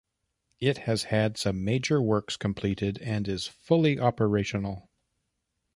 [0.59, 4.89] It has had some major works completed and is fully operational.